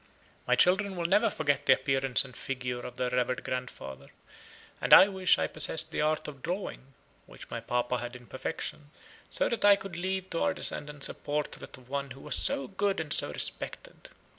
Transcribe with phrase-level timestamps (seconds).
[0.47, 4.07] My children will never forget the appearance and figure of their revered grandfather;
[4.81, 6.95] and I wish I possessed the art of drawing
[7.27, 8.89] (which my papa had in perfection),
[9.29, 12.67] so that I could leave to our descendants a portrait of one who was so
[12.67, 14.09] good and so respected.